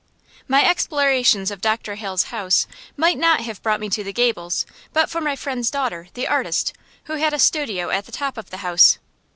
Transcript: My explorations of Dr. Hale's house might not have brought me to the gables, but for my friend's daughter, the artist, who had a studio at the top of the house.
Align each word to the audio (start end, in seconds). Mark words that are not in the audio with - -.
My 0.47 0.67
explorations 0.67 1.51
of 1.51 1.61
Dr. 1.61 1.93
Hale's 1.93 2.23
house 2.33 2.65
might 2.97 3.19
not 3.19 3.41
have 3.41 3.61
brought 3.61 3.79
me 3.79 3.87
to 3.89 4.03
the 4.03 4.11
gables, 4.11 4.65
but 4.93 5.11
for 5.11 5.21
my 5.21 5.35
friend's 5.35 5.69
daughter, 5.69 6.07
the 6.15 6.27
artist, 6.27 6.73
who 7.03 7.17
had 7.17 7.33
a 7.33 7.37
studio 7.37 7.91
at 7.91 8.07
the 8.07 8.11
top 8.11 8.35
of 8.35 8.49
the 8.49 8.57
house. 8.65 8.97